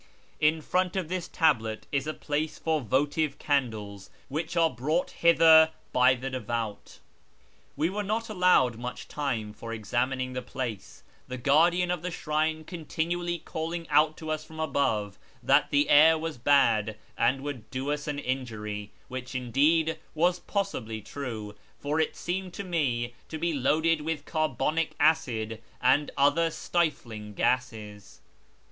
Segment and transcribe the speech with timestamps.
[0.39, 5.69] In front of this tablet is a place for votive candles, which are brought hither
[5.93, 6.97] by the devout.
[7.75, 12.63] We were not allowed much time for examining the place, the guardian of the shrine
[12.63, 17.91] continually calling out to us from above that the air was bad and would do
[17.91, 23.53] us an injury, which, indeed, was possibly true, for it seemed to me to be
[23.53, 28.21] loaded with carbonic acid or other stifling gases.